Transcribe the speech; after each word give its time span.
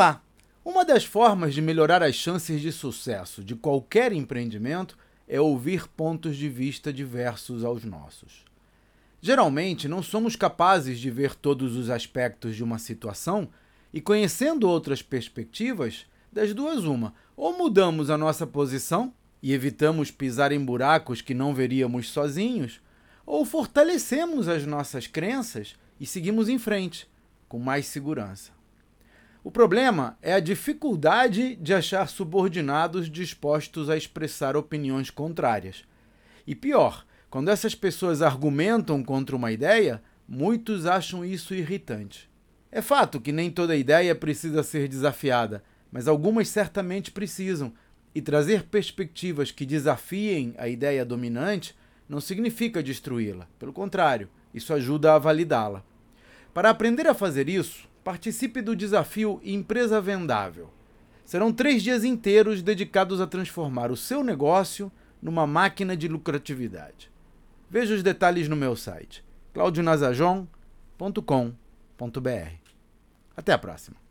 Olá! 0.00 0.22
Uma 0.64 0.82
das 0.82 1.04
formas 1.04 1.52
de 1.52 1.60
melhorar 1.60 2.02
as 2.02 2.14
chances 2.14 2.62
de 2.62 2.72
sucesso 2.72 3.44
de 3.44 3.54
qualquer 3.54 4.12
empreendimento 4.14 4.96
é 5.28 5.38
ouvir 5.38 5.86
pontos 5.88 6.38
de 6.38 6.48
vista 6.48 6.90
diversos 6.90 7.62
aos 7.62 7.84
nossos. 7.84 8.46
Geralmente, 9.20 9.86
não 9.88 10.02
somos 10.02 10.34
capazes 10.36 10.98
de 10.98 11.10
ver 11.10 11.34
todos 11.34 11.76
os 11.76 11.90
aspectos 11.90 12.56
de 12.56 12.64
uma 12.64 12.78
situação 12.78 13.46
e, 13.92 14.00
conhecendo 14.00 14.66
outras 14.66 15.02
perspectivas, 15.02 16.06
das 16.32 16.54
duas, 16.54 16.84
uma, 16.84 17.12
ou 17.36 17.58
mudamos 17.58 18.08
a 18.08 18.16
nossa 18.16 18.46
posição 18.46 19.12
e 19.42 19.52
evitamos 19.52 20.10
pisar 20.10 20.50
em 20.50 20.64
buracos 20.64 21.20
que 21.20 21.34
não 21.34 21.52
veríamos 21.54 22.08
sozinhos, 22.08 22.80
ou 23.26 23.44
fortalecemos 23.44 24.48
as 24.48 24.64
nossas 24.64 25.06
crenças 25.06 25.74
e 26.00 26.06
seguimos 26.06 26.48
em 26.48 26.58
frente 26.58 27.06
com 27.50 27.58
mais 27.58 27.84
segurança. 27.84 28.58
O 29.42 29.50
problema 29.50 30.18
é 30.20 30.34
a 30.34 30.40
dificuldade 30.40 31.56
de 31.56 31.72
achar 31.72 32.06
subordinados 32.10 33.10
dispostos 33.10 33.88
a 33.88 33.96
expressar 33.96 34.54
opiniões 34.54 35.08
contrárias. 35.08 35.82
E 36.46 36.54
pior, 36.54 37.06
quando 37.30 37.48
essas 37.48 37.74
pessoas 37.74 38.20
argumentam 38.20 39.02
contra 39.02 39.34
uma 39.34 39.50
ideia, 39.50 40.02
muitos 40.28 40.84
acham 40.84 41.24
isso 41.24 41.54
irritante. 41.54 42.28
É 42.70 42.82
fato 42.82 43.18
que 43.20 43.32
nem 43.32 43.50
toda 43.50 43.74
ideia 43.74 44.14
precisa 44.14 44.62
ser 44.62 44.86
desafiada, 44.88 45.64
mas 45.90 46.06
algumas 46.06 46.48
certamente 46.48 47.10
precisam, 47.10 47.72
e 48.14 48.20
trazer 48.20 48.64
perspectivas 48.64 49.52
que 49.52 49.64
desafiem 49.64 50.52
a 50.58 50.68
ideia 50.68 51.04
dominante 51.04 51.74
não 52.08 52.20
significa 52.20 52.82
destruí-la, 52.82 53.46
pelo 53.58 53.72
contrário, 53.72 54.28
isso 54.52 54.74
ajuda 54.74 55.14
a 55.14 55.18
validá-la. 55.18 55.82
Para 56.52 56.70
aprender 56.70 57.06
a 57.06 57.14
fazer 57.14 57.48
isso, 57.48 57.88
Participe 58.02 58.62
do 58.62 58.74
desafio 58.74 59.40
Empresa 59.44 60.00
Vendável. 60.00 60.70
Serão 61.24 61.52
três 61.52 61.82
dias 61.82 62.02
inteiros 62.02 62.62
dedicados 62.62 63.20
a 63.20 63.26
transformar 63.26 63.90
o 63.90 63.96
seu 63.96 64.24
negócio 64.24 64.90
numa 65.20 65.46
máquina 65.46 65.96
de 65.96 66.08
lucratividade. 66.08 67.10
Veja 67.68 67.94
os 67.94 68.02
detalhes 68.02 68.48
no 68.48 68.56
meu 68.56 68.74
site 68.74 69.22
claudionazajon.com.br. 69.52 70.50
Até 73.36 73.52
a 73.52 73.58
próxima! 73.58 74.09